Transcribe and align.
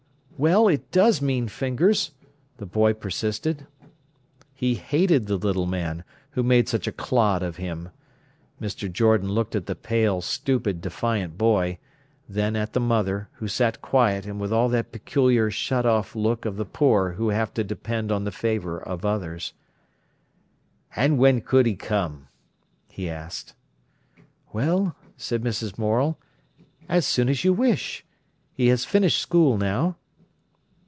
"Well, 0.37 0.67
it 0.67 0.89
does 0.89 1.21
mean 1.21 1.49
fingers," 1.49 2.13
the 2.57 2.65
boy 2.65 2.93
persisted. 2.93 3.67
He 4.55 4.73
hated 4.73 5.27
the 5.27 5.37
little 5.37 5.67
man, 5.67 6.03
who 6.31 6.41
made 6.41 6.67
such 6.67 6.87
a 6.87 6.91
clod 6.91 7.43
of 7.43 7.57
him. 7.57 7.89
Mr. 8.59 8.91
Jordan 8.91 9.29
looked 9.29 9.55
at 9.55 9.67
the 9.67 9.75
pale, 9.75 10.19
stupid, 10.19 10.81
defiant 10.81 11.37
boy, 11.37 11.77
then 12.27 12.55
at 12.55 12.73
the 12.73 12.79
mother, 12.79 13.29
who 13.33 13.47
sat 13.47 13.83
quiet 13.83 14.25
and 14.25 14.39
with 14.39 14.49
that 14.49 14.91
peculiar 14.91 15.51
shut 15.51 15.85
off 15.85 16.15
look 16.15 16.43
of 16.45 16.57
the 16.57 16.65
poor 16.65 17.11
who 17.11 17.29
have 17.29 17.53
to 17.53 17.63
depend 17.63 18.11
on 18.11 18.23
the 18.23 18.31
favour 18.31 18.79
of 18.79 19.05
others. 19.05 19.53
"And 20.95 21.19
when 21.19 21.41
could 21.41 21.67
he 21.67 21.75
come?" 21.75 22.29
he 22.87 23.07
asked. 23.07 23.53
"Well," 24.53 24.95
said 25.17 25.43
Mrs. 25.43 25.77
Morel, 25.77 26.17
"as 26.89 27.05
soon 27.05 27.29
as 27.29 27.43
you 27.43 27.53
wish. 27.53 28.03
He 28.53 28.69
has 28.69 28.85
finished 28.85 29.21
school 29.21 29.55
now." 29.59 29.97